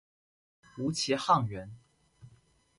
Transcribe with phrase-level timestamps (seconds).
[0.79, 1.77] 吴其沆人。